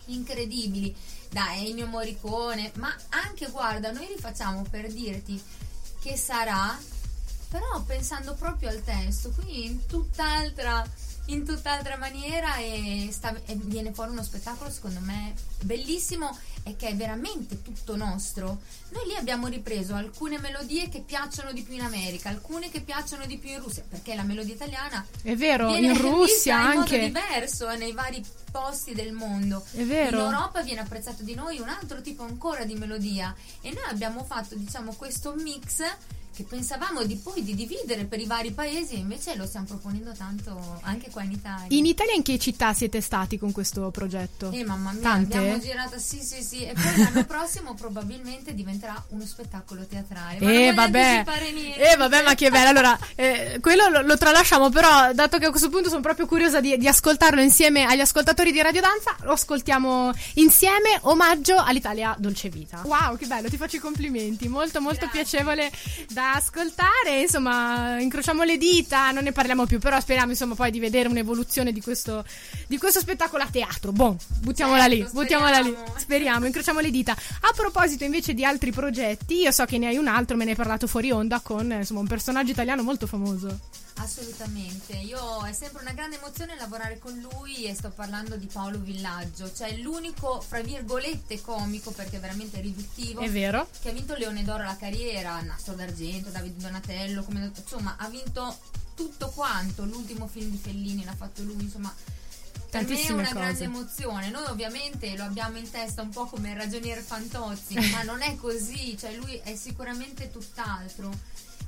incredibili 0.06 0.94
da 1.30 1.54
Ennio 1.56 1.86
Morricone, 1.86 2.70
ma 2.76 2.94
anche 3.08 3.48
guarda, 3.50 3.90
noi 3.90 4.06
li 4.06 4.16
facciamo 4.18 4.64
per 4.68 4.92
dirti 4.92 5.40
che 6.00 6.16
sarà, 6.16 6.78
però 7.54 7.80
pensando 7.82 8.34
proprio 8.34 8.68
al 8.68 8.82
testo, 8.82 9.30
quindi 9.30 9.66
in 9.66 9.86
tutt'altra, 9.86 10.84
in 11.26 11.44
tutt'altra 11.44 11.96
maniera 11.96 12.56
e, 12.56 13.10
sta- 13.12 13.40
e 13.46 13.54
viene 13.54 13.92
fuori 13.92 14.10
uno 14.10 14.24
spettacolo 14.24 14.68
secondo 14.70 14.98
me 14.98 15.34
bellissimo 15.62 16.36
e 16.64 16.74
che 16.74 16.88
è 16.88 16.96
veramente 16.96 17.62
tutto 17.62 17.94
nostro. 17.94 18.58
Noi 18.88 19.06
lì 19.06 19.14
abbiamo 19.14 19.46
ripreso 19.46 19.94
alcune 19.94 20.40
melodie 20.40 20.88
che 20.88 21.02
piacciono 21.02 21.52
di 21.52 21.62
più 21.62 21.74
in 21.74 21.82
America, 21.82 22.28
alcune 22.28 22.70
che 22.70 22.80
piacciono 22.80 23.24
di 23.24 23.38
più 23.38 23.50
in 23.50 23.60
Russia, 23.62 23.84
perché 23.88 24.16
la 24.16 24.24
melodia 24.24 24.54
italiana 24.54 25.06
È 25.22 25.36
vero, 25.36 25.76
in 25.76 25.96
Russia 25.96 26.24
vista 26.24 26.50
in 26.56 26.66
modo 26.66 26.80
anche. 26.80 27.04
diverso 27.06 27.76
nei 27.76 27.92
vari 27.92 28.24
posti 28.50 28.94
del 28.94 29.12
mondo. 29.12 29.64
È 29.70 29.84
vero. 29.84 30.18
In 30.18 30.24
Europa 30.24 30.60
viene 30.62 30.80
apprezzato 30.80 31.22
di 31.22 31.36
noi 31.36 31.60
un 31.60 31.68
altro 31.68 32.00
tipo 32.00 32.24
ancora 32.24 32.64
di 32.64 32.74
melodia 32.74 33.32
e 33.60 33.70
noi 33.70 33.84
abbiamo 33.90 34.24
fatto 34.24 34.56
diciamo 34.56 34.94
questo 34.94 35.34
mix 35.36 35.82
che 36.34 36.42
pensavamo 36.42 37.04
di 37.04 37.14
poi 37.14 37.44
di 37.44 37.54
dividere 37.54 38.04
per 38.04 38.18
i 38.18 38.26
vari 38.26 38.50
paesi 38.50 38.94
e 38.94 38.98
invece 38.98 39.36
lo 39.36 39.46
stiamo 39.46 39.66
proponendo 39.66 40.12
tanto 40.12 40.80
anche 40.82 41.08
qua 41.10 41.22
in 41.22 41.30
Italia. 41.30 41.66
In 41.68 41.86
Italia 41.86 42.14
in 42.14 42.22
che 42.22 42.38
città 42.38 42.72
siete 42.74 43.00
stati 43.00 43.38
con 43.38 43.52
questo 43.52 43.88
progetto? 43.90 44.50
Eh 44.50 44.64
mamma 44.64 44.90
mia, 44.92 45.00
Tante? 45.00 45.38
abbiamo 45.38 45.60
girato, 45.60 45.98
sì 45.98 46.20
sì 46.20 46.42
sì, 46.42 46.64
e 46.64 46.72
poi 46.72 46.96
l'anno 46.96 47.24
prossimo 47.24 47.74
probabilmente 47.74 48.52
diventerà 48.52 49.00
uno 49.10 49.24
spettacolo 49.24 49.86
teatrale. 49.86 50.38
Ma 50.40 50.52
Eh 50.52 50.72
vabbè, 50.72 51.24
eh 51.76 51.96
vabbè, 51.96 52.22
ma 52.24 52.34
che 52.34 52.50
bello. 52.50 52.68
Allora, 52.68 52.98
eh, 53.14 53.58
quello 53.60 53.88
lo, 53.88 54.02
lo 54.02 54.18
tralasciamo, 54.18 54.70
però, 54.70 55.12
dato 55.12 55.38
che 55.38 55.46
a 55.46 55.50
questo 55.50 55.68
punto 55.68 55.88
sono 55.88 56.00
proprio 56.00 56.26
curiosa 56.26 56.60
di, 56.60 56.76
di 56.76 56.88
ascoltarlo 56.88 57.40
insieme 57.40 57.84
agli 57.84 58.00
ascoltatori 58.00 58.50
di 58.50 58.60
Radio 58.60 58.80
Danza, 58.80 59.14
lo 59.22 59.32
ascoltiamo 59.32 60.12
insieme. 60.34 60.98
Omaggio 61.02 61.62
all'Italia 61.62 62.16
Dolce 62.18 62.48
Vita. 62.48 62.82
Wow, 62.84 63.16
che 63.16 63.26
bello, 63.26 63.48
ti 63.48 63.56
faccio 63.56 63.76
i 63.76 63.80
complimenti. 63.80 64.48
Molto, 64.48 64.80
molto 64.80 65.06
Grazie. 65.06 65.22
piacevole 65.22 65.70
da 66.08 66.23
ascoltare. 66.32 67.20
Insomma, 67.22 68.00
incrociamo 68.00 68.42
le 68.42 68.56
dita, 68.56 69.10
non 69.10 69.24
ne 69.24 69.32
parliamo 69.32 69.66
più, 69.66 69.78
però 69.78 70.00
speriamo 70.00 70.30
insomma 70.30 70.54
poi 70.54 70.70
di 70.70 70.78
vedere 70.80 71.08
un'evoluzione 71.08 71.72
di 71.72 71.80
questo, 71.80 72.24
di 72.66 72.78
questo 72.78 73.00
spettacolo 73.00 73.42
a 73.42 73.48
teatro. 73.50 73.92
Boh, 73.92 74.16
buttiamola 74.40 74.86
lì, 74.86 74.98
Certo, 74.98 75.12
buttiamola 75.12 75.58
lì. 75.58 75.68
speriamo. 75.70 75.98
Speriamo, 75.98 76.46
incrociamo 76.46 76.80
le 76.80 76.90
dita. 76.90 77.12
A 77.12 77.52
proposito 77.54 78.04
invece 78.04 78.34
di 78.34 78.44
altri 78.44 78.72
progetti, 78.72 79.40
io 79.40 79.50
so 79.50 79.64
che 79.64 79.78
ne 79.78 79.88
hai 79.88 79.96
un 79.96 80.06
altro, 80.08 80.36
me 80.36 80.44
ne 80.44 80.50
hai 80.50 80.56
parlato 80.56 80.86
fuori 80.86 81.10
onda 81.10 81.40
con 81.40 81.70
insomma, 81.70 82.00
un 82.00 82.06
personaggio 82.06 82.50
italiano 82.52 82.82
molto 82.82 83.06
famoso. 83.06 83.58
Assolutamente, 83.96 84.96
io 84.96 85.44
è 85.46 85.52
sempre 85.52 85.80
una 85.82 85.92
grande 85.92 86.16
emozione 86.16 86.56
lavorare 86.56 86.98
con 86.98 87.16
lui 87.18 87.64
e 87.64 87.74
sto 87.74 87.90
parlando 87.90 88.36
di 88.36 88.46
Paolo 88.46 88.78
Villaggio, 88.78 89.52
cioè 89.52 89.76
l'unico, 89.76 90.40
fra 90.40 90.60
virgolette, 90.60 91.40
comico 91.40 91.90
perché 91.92 92.16
è 92.16 92.20
veramente 92.20 92.60
riduttivo. 92.60 93.20
È 93.20 93.30
vero? 93.30 93.68
che 93.80 93.90
ha 93.90 93.92
vinto 93.92 94.14
Leone 94.14 94.42
d'Oro 94.42 94.64
alla 94.64 94.76
carriera, 94.76 95.40
Nastro 95.42 95.74
d'Argento, 95.74 96.30
Davide 96.30 96.60
Donatello, 96.60 97.22
come- 97.22 97.52
insomma 97.56 97.94
ha 97.96 98.08
vinto 98.08 98.58
tutto 98.94 99.28
quanto, 99.30 99.84
l'ultimo 99.84 100.26
film 100.26 100.50
di 100.50 100.58
Fellini 100.58 101.04
l'ha 101.04 101.14
fatto 101.14 101.42
lui, 101.42 101.62
insomma 101.62 101.92
per 101.94 102.82
me 102.82 102.88
è 102.88 102.90
Tantissime 102.90 103.20
una 103.20 103.28
cose. 103.28 103.38
grande 103.38 103.64
emozione, 103.64 104.30
noi 104.30 104.44
ovviamente 104.46 105.16
lo 105.16 105.22
abbiamo 105.22 105.56
in 105.58 105.70
testa 105.70 106.02
un 106.02 106.10
po' 106.10 106.26
come 106.26 106.50
il 106.50 106.56
ragionier 106.56 107.00
Fantozzi, 107.00 107.74
ma 107.92 108.02
non 108.02 108.22
è 108.22 108.34
così, 108.36 108.96
cioè 108.98 109.14
lui 109.14 109.40
è 109.44 109.54
sicuramente 109.54 110.30
tutt'altro. 110.32 111.12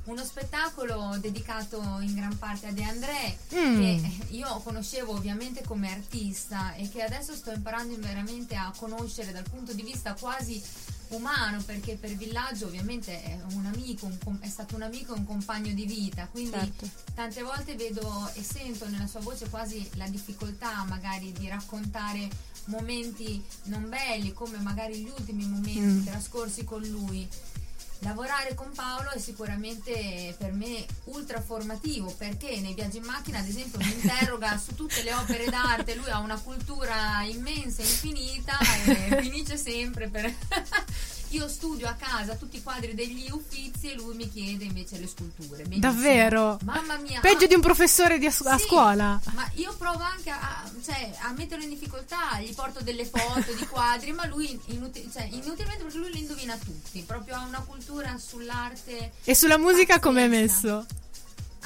Uno 0.07 0.23
spettacolo 0.23 1.17
dedicato 1.19 1.81
in 1.99 2.13
gran 2.15 2.37
parte 2.37 2.67
a 2.67 2.71
De 2.71 2.83
André, 2.83 3.37
Mm. 3.53 3.77
che 3.77 4.11
io 4.29 4.47
conoscevo 4.63 5.11
ovviamente 5.13 5.63
come 5.65 5.91
artista 5.91 6.73
e 6.75 6.87
che 6.89 7.01
adesso 7.03 7.35
sto 7.35 7.51
imparando 7.51 7.93
veramente 7.99 8.55
a 8.55 8.71
conoscere 8.77 9.33
dal 9.33 9.43
punto 9.49 9.73
di 9.73 9.81
vista 9.81 10.13
quasi 10.13 10.63
umano 11.09 11.61
perché 11.63 11.95
per 11.95 12.15
Villaggio 12.15 12.67
ovviamente 12.67 13.21
è 13.21 13.37
un 13.53 13.65
amico, 13.65 14.05
un 14.05 14.17
com- 14.23 14.39
è 14.39 14.47
stato 14.47 14.75
un 14.75 14.83
amico 14.83 15.13
e 15.13 15.17
un 15.17 15.25
compagno 15.25 15.73
di 15.73 15.85
vita, 15.85 16.25
quindi 16.31 16.51
Certo. 16.51 16.89
tante 17.13 17.41
volte 17.43 17.75
vedo 17.75 18.29
e 18.33 18.43
sento 18.43 18.87
nella 18.87 19.07
sua 19.07 19.19
voce 19.21 19.49
quasi 19.49 19.89
la 19.95 20.07
difficoltà 20.07 20.83
magari 20.87 21.33
di 21.33 21.47
raccontare 21.49 22.29
momenti 22.65 23.41
non 23.63 23.87
belli 23.89 24.31
come 24.33 24.57
magari 24.59 24.99
gli 24.99 25.09
ultimi 25.09 25.45
momenti 25.45 25.79
Mm. 25.79 26.05
trascorsi 26.05 26.63
con 26.63 26.81
lui. 26.81 27.27
Lavorare 27.99 28.53
con 28.53 28.71
Paolo 28.73 29.09
è 29.09 29.19
sicuramente 29.19 30.35
per 30.37 30.51
me 30.51 30.85
ultra 31.05 31.41
formativo 31.41 32.13
perché 32.17 32.59
nei 32.59 32.73
viaggi 32.73 32.97
in 32.97 33.03
macchina, 33.03 33.39
ad 33.39 33.47
esempio, 33.47 33.79
mi 33.79 33.91
interroga 33.91 34.57
su 34.57 34.75
tutte 34.75 35.01
le 35.03 35.13
opere 35.13 35.45
d'arte. 35.45 35.95
Lui 35.95 36.09
ha 36.09 36.19
una 36.19 36.39
cultura 36.39 37.23
immensa, 37.23 37.81
infinita 37.81 38.57
e 38.85 39.21
finisce 39.21 39.57
sempre 39.57 40.09
per. 40.09 40.33
Io 41.31 41.47
studio 41.49 41.87
a 41.87 41.93
casa 41.93 42.35
tutti 42.35 42.57
i 42.57 42.63
quadri 42.63 42.93
degli 42.95 43.27
Uffizi 43.29 43.91
e 43.91 43.95
lui 43.95 44.15
mi 44.15 44.31
chiede 44.31 44.63
invece 44.63 44.97
le 44.97 45.07
sculture. 45.07 45.63
Benissimo. 45.63 45.79
Davvero? 45.79 46.57
Mamma 46.63 46.97
mia. 46.97 47.19
Peggio 47.19 47.45
ah, 47.45 47.47
di 47.47 47.53
un 47.55 47.61
professore 47.61 48.17
di 48.17 48.25
a, 48.25 48.29
a 48.45 48.57
sì, 48.57 48.63
scuola. 48.65 49.19
Ma 49.33 49.49
io 49.55 49.75
provo 49.77 49.99
anche 50.03 50.29
a, 50.29 50.39
a- 50.39 50.71
cioè, 50.83 51.11
a 51.19 51.33
metterlo 51.33 51.63
in 51.65 51.69
difficoltà, 51.69 52.39
gli 52.39 52.53
porto 52.53 52.81
delle 52.81 53.05
foto 53.05 53.51
di 53.53 53.65
quadri, 53.67 54.13
ma 54.13 54.25
lui 54.25 54.57
inuti- 54.67 55.09
cioè, 55.11 55.23
inutilmente 55.29 55.83
perché 55.83 55.97
lui 55.97 56.11
li 56.13 56.19
indovina 56.19 56.55
tutti, 56.55 57.01
proprio 57.05 57.35
ha 57.35 57.43
una 57.45 57.63
cultura 57.67 58.17
sull'arte. 58.17 59.11
E 59.25 59.35
sulla 59.35 59.57
musica 59.57 59.99
come 59.99 60.25
è 60.25 60.27
messo? 60.29 60.85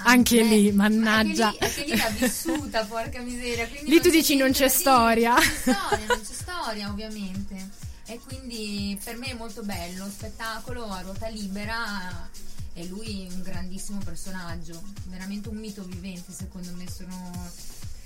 Anche 0.04 0.42
lì, 0.42 0.72
ma 0.72 0.90
mannaggia. 0.90 1.48
Anche 1.50 1.60
lì, 1.60 1.66
anche 1.68 1.84
lì 1.86 1.98
l'ha 1.98 2.10
vissuta, 2.10 2.84
porca 2.86 3.20
miseria. 3.20 3.70
Lì 3.84 4.02
tu 4.02 4.10
dici 4.10 4.36
non 4.36 4.52
c'è 4.52 4.68
storia. 4.68 5.36
Non 5.36 5.40
c'è 5.44 5.74
storia, 5.76 6.06
non 6.08 6.22
c'è 6.22 6.34
storia, 6.34 6.90
ovviamente. 6.90 7.90
E 8.12 8.20
quindi 8.20 9.00
per 9.02 9.16
me 9.16 9.28
è 9.28 9.34
molto 9.36 9.64
bello, 9.64 10.06
spettacolo 10.10 10.84
a 10.84 11.00
ruota 11.00 11.30
libera. 11.30 12.30
E 12.74 12.86
lui 12.88 13.26
è 13.26 13.32
un 13.32 13.42
grandissimo 13.42 14.00
personaggio, 14.04 14.84
veramente 15.06 15.48
un 15.48 15.56
mito 15.56 15.82
vivente, 15.86 16.34
secondo 16.34 16.74
me 16.74 16.90
sono 16.90 17.32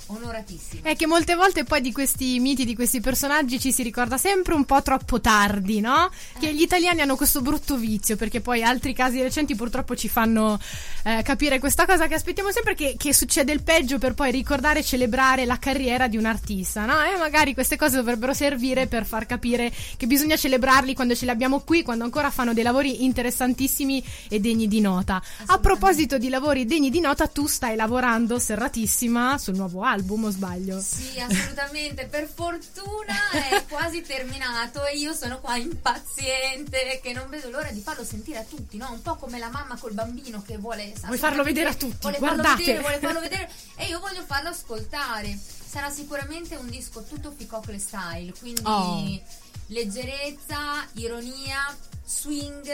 onoratissima. 0.08 0.90
È 0.90 0.96
che 0.96 1.08
molte 1.08 1.36
volte 1.36 1.64
poi 1.64 1.82
di 1.82 1.92
questi 1.92 2.40
miti, 2.40 2.66
di 2.66 2.76
questi 2.76 3.00
personaggi 3.00 3.60
ci 3.60 3.72
si 3.72 3.84
ricorda 3.84 4.18
sempre 4.18 4.54
un 4.54 4.66
po' 4.66 4.82
troppo 4.82 5.22
tardi, 5.22 5.80
no? 5.80 6.10
Che 6.40 6.54
gli 6.54 6.62
italiani 6.62 7.02
hanno 7.02 7.16
questo 7.16 7.42
brutto 7.42 7.78
vizio, 7.78 8.16
perché 8.16 8.42
poi 8.42 8.64
altri 8.64 8.94
casi 8.94 9.22
recenti 9.22 9.56
purtroppo 9.56 9.96
ci 9.96 10.10
fanno 10.10 10.60
eh, 11.04 11.22
capire 11.24 11.60
questa 11.60 11.86
cosa 11.86 12.08
che 12.08 12.16
aspettiamo 12.16 12.52
sempre 12.52 12.76
che, 12.76 12.96
che 12.98 13.14
succede 13.14 13.52
il 13.52 13.64
peggio 13.64 13.98
per 13.98 14.14
poi 14.14 14.32
ricordare 14.32 14.80
e 14.80 14.84
celebrare 14.84 15.46
la 15.46 15.58
carriera 15.58 16.08
di 16.08 16.18
un 16.18 16.26
artista, 16.26 16.86
no? 16.86 17.02
E 17.04 17.18
magari 17.18 17.54
queste 17.54 17.76
cose 17.76 17.96
dovrebbero 17.96 18.34
servire 18.34 18.88
per 18.88 19.06
far 19.06 19.26
capire 19.26 19.72
che 19.98 20.08
bisogna 20.08 20.36
celebrarli 20.36 20.94
quando 20.94 21.16
ce 21.16 21.26
li 21.26 21.32
abbiamo 21.32 21.62
qui, 21.62 21.84
quando 21.84 22.04
ancora 22.04 22.30
fanno 22.30 22.54
dei 22.54 22.64
lavori 22.64 23.04
interessantissimi 23.04 24.04
e 24.30 24.40
degni 24.40 24.68
di 24.68 24.82
nota. 24.82 25.22
A 25.48 25.58
proposito 25.60 26.18
di 26.18 26.30
lavori 26.30 26.66
degni 26.66 26.90
di 26.90 27.00
nota, 27.00 27.28
tu 27.28 27.48
stai 27.48 27.76
lavorando 27.76 28.40
serratissima 28.40 29.38
sul 29.38 29.56
nuovo 29.56 29.82
album, 29.82 29.94
o 30.04 30.30
sbaglio? 30.32 30.80
Sì, 30.82 31.20
assolutamente. 31.20 32.06
Per 32.08 32.28
fortuna 32.28 33.14
è 33.32 33.64
quasi 33.68 34.02
terminato 34.02 34.86
e 34.86 34.98
io 34.98 35.14
sono 35.14 35.40
qua 35.40 35.56
impaziente 35.58 37.00
che 37.02 37.14
non 37.14 37.30
vedo 37.30 37.50
l'ora 37.50 37.72
di 37.72 37.82
farlo 37.82 38.04
sentire 38.04 38.40
a 38.40 38.44
tutti, 38.44 38.78
no? 38.78 38.92
Un 38.92 39.02
po' 39.02 39.16
come 39.16 39.38
la 39.40 39.50
mamma 39.50 39.78
col 39.78 39.94
bambino 39.94 40.42
che 40.42 40.58
vuole 40.58 40.94
Vuoi 41.06 41.18
farlo 41.18 41.44
vedere 41.44 41.70
a 41.70 41.74
tutti, 41.74 41.98
Vuole 42.02 42.18
guardate. 42.18 42.48
farlo 42.48 42.58
vedere, 42.58 42.80
vuole 42.80 43.00
farlo 43.00 43.20
vedere 43.20 43.52
e 43.76 43.86
io 43.86 44.00
voglio 44.00 44.24
farlo 44.26 44.50
ascoltare. 44.50 45.38
Sarà 45.68 45.90
sicuramente 45.90 46.56
un 46.56 46.70
disco 46.70 47.04
tutto 47.04 47.34
Ficocle 47.36 47.80
style, 47.80 48.34
quindi 48.40 48.62
Oh. 48.64 49.20
leggerezza, 49.68 50.88
ironia, 50.94 51.76
swing, 52.06 52.68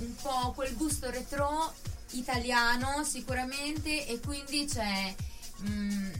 un 0.00 0.14
po' 0.20 0.52
quel 0.54 0.74
gusto 0.74 1.10
retro 1.10 1.72
italiano 2.12 3.04
sicuramente 3.04 4.06
e 4.06 4.20
quindi 4.20 4.66
c'è 4.66 5.14
mm, 5.68 6.10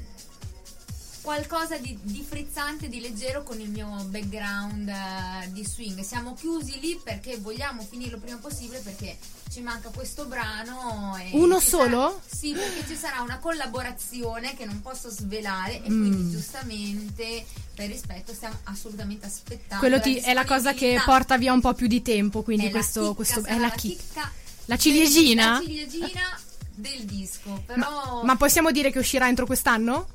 qualcosa 1.35 1.79
di, 1.79 1.99
di 2.03 2.23
frizzante, 2.23 2.87
di 2.91 3.01
leggero 3.01 3.43
con 3.43 3.59
il 3.59 3.71
mio 3.71 3.89
background 4.11 4.87
eh, 4.91 5.51
di 5.53 5.65
swing. 5.65 6.01
Siamo 6.03 6.35
chiusi 6.35 6.79
lì 6.81 7.01
perché 7.03 7.39
vogliamo 7.39 7.81
finirlo 7.83 8.19
prima 8.19 8.37
possibile 8.37 8.81
perché 8.81 9.17
ci 9.51 9.63
manca 9.63 9.89
questo 9.89 10.27
brano. 10.27 11.17
E 11.19 11.31
Uno 11.33 11.61
solo? 11.61 12.21
sarà- 12.21 12.37
sì, 12.39 12.53
perché 12.53 12.85
ci 12.87 12.95
sarà 12.95 13.23
una 13.23 13.39
collaborazione 13.39 14.55
che 14.55 14.67
non 14.67 14.83
posso 14.83 15.09
svelare 15.09 15.83
e 15.83 15.89
Mm. 15.91 16.01
quindi 16.11 16.31
giustamente 16.31 17.47
per 17.75 17.89
rispetto 17.89 18.35
stiamo 18.35 18.59
assolutamente 18.65 19.25
aspettando. 19.25 19.79
Quello 19.79 20.01
ti- 20.03 20.17
è 20.19 20.35
la 20.35 20.45
cosa 20.45 20.75
che 20.75 21.01
porta 21.07 21.39
via 21.39 21.55
un 21.55 21.63
po' 21.63 21.73
più 21.73 21.87
di 21.87 22.03
tempo, 22.03 22.43
quindi 22.43 22.65
È 22.65 22.67
la 22.67 22.73
questo, 22.73 23.01
chicca, 23.01 23.15
questo 23.15 23.45
è 23.45 23.55
la 23.57 23.61
la 23.69 23.71
chicca. 23.71 24.31
La 24.67 24.77
ciliegina? 24.77 25.53
La 25.53 25.61
ciliegina 25.61 26.39
del 26.75 27.05
disco, 27.07 27.63
però 27.65 28.23
Ma 28.25 28.37
possiamo 28.37 28.71
dire 28.71 28.91
che 28.93 28.99
uscirà 28.99 29.27
entro 29.27 29.47
quest'anno? 29.47 30.09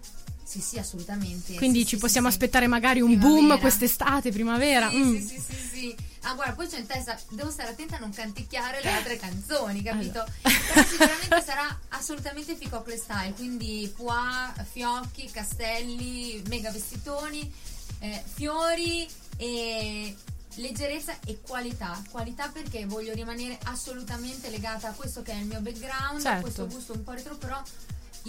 Sì, 0.50 0.62
sì, 0.62 0.80
assolutamente. 0.80 1.54
Quindi 1.54 1.82
sì, 1.82 1.86
ci 1.86 1.96
sì, 1.96 2.02
possiamo 2.02 2.28
sì, 2.28 2.34
aspettare 2.34 2.66
magari 2.66 3.02
un 3.02 3.10
Primavera. 3.20 3.36
boom 3.50 3.60
quest'estate, 3.60 4.32
primavera. 4.32 4.90
Sì, 4.90 4.98
Mm. 4.98 5.16
sì, 5.20 5.28
sì, 5.28 5.42
sì, 5.48 5.68
sì. 5.72 5.96
Ah, 6.22 6.34
guarda, 6.34 6.54
poi 6.54 6.68
c'ho 6.68 6.78
in 6.78 6.88
testa, 6.88 7.16
devo 7.30 7.52
stare 7.52 7.70
attenta 7.70 7.98
a 7.98 8.00
non 8.00 8.12
canticchiare 8.12 8.82
le 8.82 8.90
altre 8.90 9.18
canzoni, 9.18 9.84
capito? 9.84 10.26
Però 10.42 10.84
sicuramente 10.90 11.42
sarà 11.46 11.80
assolutamente 11.90 12.56
Ficocle 12.56 12.98
style, 12.98 13.34
quindi 13.34 13.94
pois, 13.96 14.18
fiocchi, 14.72 15.30
castelli, 15.30 16.42
mega 16.48 16.72
vestitoni, 16.72 17.54
eh, 18.00 18.24
fiori 18.34 19.08
e 19.38 20.16
leggerezza 20.56 21.14
e 21.28 21.40
qualità. 21.46 22.02
Qualità 22.10 22.50
perché 22.50 22.86
voglio 22.88 23.14
rimanere 23.14 23.60
assolutamente 23.66 24.50
legata 24.50 24.90
a 24.90 24.94
questo 24.94 25.22
che 25.22 25.32
è 25.32 25.36
il 25.36 25.46
mio 25.46 25.60
background, 25.62 26.18
a 26.22 26.22
Certo. 26.22 26.42
questo 26.42 26.68
gusto 26.68 26.94
un 26.94 27.04
po' 27.04 27.12
retro, 27.12 27.36
però 27.38 27.62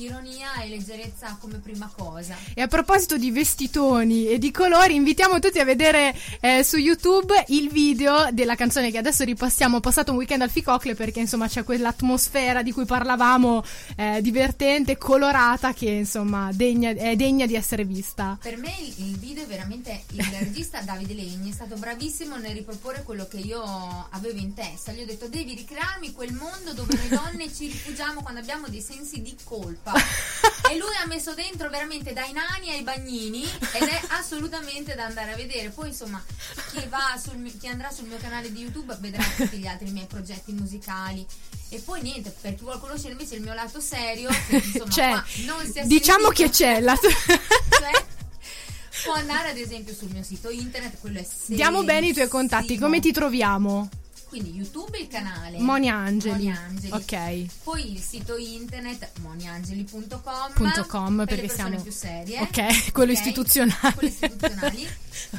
ironia 0.05 0.55
e 0.63 0.69
leggerezza 0.69 1.37
come 1.41 1.59
prima 1.59 1.91
cosa. 1.95 2.37
E 2.55 2.63
a 2.63 2.67
proposito 2.67 3.17
di 3.17 3.31
vestitoni 3.31 4.29
e 4.29 4.39
di 4.39 4.51
colori, 4.51 4.95
invitiamo 4.95 5.39
tutti 5.39 5.59
a 5.59 5.65
vedere 5.65 6.15
eh, 6.41 6.63
su 6.65 6.77
YouTube 6.77 7.35
il 7.49 7.69
video 7.71 8.29
della 8.33 8.55
canzone 8.55 8.91
che 8.91 8.99
adesso 8.99 9.25
ripassiamo. 9.25 9.77
Ho 9.77 9.81
passato 9.81 10.13
un 10.13 10.19
weekend 10.19 10.43
al 10.43 10.51
Ficocle 10.51 10.95
perché 10.95 11.21
insomma 11.21 11.49
c'è 11.49 11.65
quell'atmosfera 11.65 12.63
di 12.63 12.73
cui 12.73 12.85
parlavamo, 12.85 13.63
eh, 13.97 14.21
divertente, 14.23 14.97
colorata, 14.97 15.73
che 15.73 15.91
insomma 15.91 16.51
degna- 16.53 16.93
è 16.93 17.17
degna 17.17 17.47
di 17.47 17.55
essere 17.55 17.85
vista. 17.85 18.39
Per 18.41 18.57
me 18.57 18.75
il, 18.81 19.07
il 19.09 19.19
video 19.19 19.45
è 19.45 19.47
veramente 19.47 20.05
il 20.13 20.25
regista 20.39 20.81
Davide 20.81 21.15
Legni 21.15 21.51
è 21.51 21.53
stato 21.53 21.77
bravissimo 21.77 22.37
nel 22.37 22.55
riproporre 22.55 23.03
quello 23.03 23.27
che 23.27 23.39
io 23.39 23.63
avevo 24.11 24.39
in 24.39 24.55
testa. 24.55 24.93
Gli 24.93 25.03
ho 25.03 25.07
detto 25.07 25.29
devi 25.29 25.55
ricrearmi 25.55 26.13
quel 26.13 26.33
mondo 26.33 26.73
dove 26.73 26.95
noi 26.95 27.09
donne 27.09 27.53
ci 27.53 27.67
rifugiamo 27.67 28.23
quando 28.23 28.41
abbiamo 28.41 28.69
dei 28.69 28.81
sensi 28.81 29.21
di 29.21 29.37
colpa. 29.45 29.90
E 30.71 30.77
lui 30.77 30.95
ha 31.03 31.07
messo 31.07 31.35
dentro 31.35 31.69
veramente 31.69 32.13
dai 32.13 32.33
nani 32.33 32.71
ai 32.71 32.83
bagnini 32.83 33.43
ed 33.43 33.83
è 33.83 34.01
assolutamente 34.09 34.95
da 34.95 35.05
andare 35.07 35.33
a 35.33 35.37
vedere. 35.37 35.71
Poi 35.71 35.89
insomma 35.89 36.23
chi, 36.71 36.87
va 36.89 37.19
sul 37.21 37.59
chi 37.59 37.67
andrà 37.67 37.91
sul 37.91 38.07
mio 38.07 38.19
canale 38.19 38.53
di 38.53 38.61
YouTube 38.61 38.97
vedrà 39.01 39.23
tutti 39.37 39.59
gli 39.59 39.67
altri 39.67 39.91
miei 39.91 40.07
progetti 40.07 40.53
musicali. 40.53 41.27
E 41.73 41.79
poi 41.79 42.03
niente, 42.03 42.35
per 42.41 42.55
chi 42.55 42.63
vuole 42.63 42.81
conoscere 42.81 43.13
invece 43.13 43.37
il 43.37 43.43
mio 43.43 43.55
lato 43.55 43.81
serio, 43.81 44.29
che 44.49 44.57
insomma 44.57 44.91
Cioè, 44.91 45.09
qua 45.11 45.25
diciamo 45.85 46.25
sentito. 46.25 46.31
che 46.31 46.51
c'è 46.51 46.81
la... 46.81 46.97
Cioè, 46.99 48.05
può 49.05 49.13
andare 49.15 49.51
ad 49.51 49.57
esempio 49.57 49.95
sul 49.95 50.11
mio 50.11 50.23
sito 50.23 50.51
internet, 50.51 50.99
quello 51.01 51.21
è 51.21 51.27
Diamo 51.47 51.85
bene 51.85 52.09
i 52.09 52.13
tuoi 52.13 52.29
contatti, 52.29 52.77
come 52.79 53.01
ti 53.01 53.13
troviamo? 53.13 53.89
Quindi 54.31 54.55
YouTube 54.55 54.97
il 54.97 55.09
canale 55.09 55.59
Moni 55.59 55.91
Angeli. 55.91 56.45
Moni 56.47 56.57
Angeli. 56.57 56.93
Ok. 56.93 57.47
Poi 57.65 57.93
il 57.93 57.99
sito 58.01 58.37
internet 58.37 59.11
moniangeli.com 59.23 60.53
com, 60.87 61.17
per 61.17 61.27
perché 61.27 61.35
le 61.43 61.47
persone 61.49 61.69
siamo- 61.69 61.83
più 61.83 61.93
serie. 61.93 62.41
Ok, 62.41 62.93
quello 62.93 63.11
istituzionale. 63.13 63.95
Quello 63.95 64.09
istituzionali. 64.09 64.89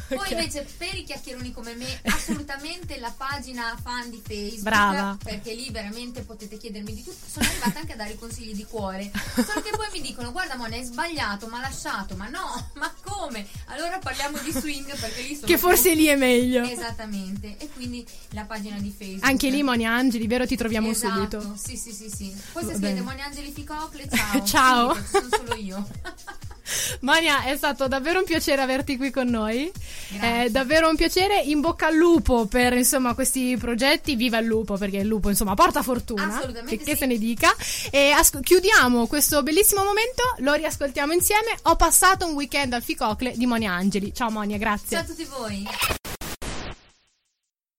Poi 0.07 0.31
invece 0.31 0.67
per 0.77 0.93
i 0.95 1.03
chiacchieroni 1.03 1.51
come 1.51 1.73
me, 1.75 1.99
assolutamente 2.05 2.99
la 2.99 3.13
pagina 3.15 3.77
fan 3.81 4.09
di 4.09 4.21
Facebook. 4.25 4.61
Brava. 4.61 5.17
Perché 5.23 5.53
lì 5.53 5.69
veramente 5.71 6.21
potete 6.21 6.57
chiedermi 6.57 6.93
di 6.93 7.03
tutto. 7.03 7.25
Sono 7.29 7.47
arrivata 7.47 7.79
anche 7.79 7.93
a 7.93 7.95
dare 7.95 8.15
consigli 8.15 8.53
di 8.53 8.65
cuore. 8.65 9.11
Solo 9.35 9.61
che 9.61 9.71
poi 9.75 9.87
mi 9.93 10.01
dicono: 10.01 10.31
Guarda, 10.31 10.55
Mona, 10.55 10.75
hai 10.75 10.83
sbagliato, 10.83 11.47
ma 11.47 11.59
lasciato. 11.61 12.15
Ma 12.15 12.27
no, 12.27 12.69
ma 12.75 12.93
come? 13.01 13.45
Allora 13.65 13.97
parliamo 13.99 14.37
di 14.39 14.51
swing 14.51 14.97
perché 14.99 15.21
lì 15.21 15.35
sono 15.35 15.47
Che 15.47 15.57
forse 15.57 15.91
più- 15.91 15.99
lì 15.99 16.05
è 16.07 16.15
meglio. 16.15 16.63
Esattamente. 16.63 17.57
E 17.57 17.69
quindi 17.69 18.05
la 18.29 18.43
pagina 18.43 18.77
di 18.79 18.89
Facebook. 18.95 19.23
Anche 19.23 19.49
lì 19.49 19.63
Moni 19.63 19.85
Angeli, 19.85 20.27
vero? 20.27 20.45
Ti 20.45 20.55
troviamo 20.57 20.89
esatto. 20.89 21.39
subito. 21.39 21.55
Sì, 21.57 21.77
sì, 21.77 21.91
sì, 21.91 22.09
sì. 22.09 22.35
Poi 22.51 22.63
se 22.63 22.69
scrivete. 22.71 23.01
Moni 23.01 23.21
Angeli 23.21 23.51
Ficocle, 23.51 24.07
ciao. 24.09 24.43
Ciao. 24.51 24.95
Ci 24.95 25.01
sono 25.11 25.27
solo 25.29 25.55
io. 25.55 25.87
Monia, 27.01 27.43
è 27.43 27.55
stato 27.57 27.87
davvero 27.87 28.19
un 28.19 28.25
piacere 28.25 28.61
averti 28.61 28.97
qui 28.97 29.09
con 29.11 29.27
noi. 29.27 29.71
Grazie. 30.09 30.45
È 30.45 30.49
davvero 30.49 30.89
un 30.89 30.95
piacere. 30.95 31.39
In 31.41 31.61
bocca 31.61 31.87
al 31.87 31.95
lupo 31.95 32.45
per 32.45 32.73
insomma 32.73 33.13
questi 33.13 33.57
progetti. 33.57 34.15
Viva 34.15 34.37
il 34.37 34.45
lupo, 34.45 34.77
perché 34.77 34.97
il 34.97 35.07
lupo 35.07 35.29
insomma 35.29 35.53
porta 35.53 35.81
fortuna. 35.81 36.35
Assolutamente 36.37 36.77
Che, 36.77 36.91
sì. 36.91 36.97
se 36.97 37.05
ne 37.05 37.17
dica. 37.17 37.53
E 37.89 38.11
asco- 38.11 38.39
chiudiamo 38.39 39.07
questo 39.07 39.43
bellissimo 39.43 39.83
momento. 39.83 40.23
Lo 40.39 40.53
riascoltiamo 40.53 41.13
insieme. 41.13 41.55
Ho 41.63 41.75
passato 41.75 42.27
un 42.27 42.33
weekend 42.33 42.73
al 42.73 42.83
Ficocle 42.83 43.33
di 43.35 43.45
Monia 43.45 43.71
Angeli. 43.73 44.13
Ciao 44.13 44.29
Monia, 44.29 44.57
grazie. 44.57 44.97
Ciao 44.97 45.01
a 45.01 45.07
tutti 45.07 45.25
voi. 45.25 45.99